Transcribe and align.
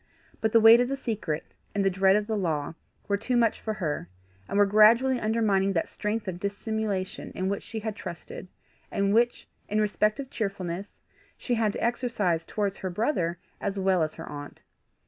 But 0.41 0.51
the 0.51 0.59
weight 0.59 0.79
of 0.81 0.87
the 0.89 0.97
secret, 0.97 1.43
and 1.75 1.85
the 1.85 1.89
dread 1.91 2.15
of 2.15 2.25
the 2.25 2.35
law, 2.35 2.73
were 3.07 3.17
too 3.17 3.37
much 3.37 3.61
for 3.61 3.75
her, 3.75 4.09
and 4.49 4.57
were 4.57 4.65
gradually 4.65 5.19
undermining 5.19 5.73
that 5.73 5.87
strength 5.87 6.27
of 6.27 6.39
dissimulation 6.39 7.31
in 7.35 7.49
which 7.49 7.61
she 7.61 7.81
had 7.81 7.95
trusted, 7.95 8.47
and 8.89 9.13
which, 9.13 9.47
in 9.69 9.79
respect 9.79 10.19
of 10.19 10.31
cheerfulness, 10.31 11.01
she 11.37 11.53
had 11.53 11.71
to 11.73 11.83
exercise 11.83 12.45
towards 12.45 12.77
her 12.77 12.89
brother 12.89 13.37
as 13.59 13.77
well 13.77 14.01
as 14.01 14.15
her 14.15 14.27
aunt. 14.27 14.61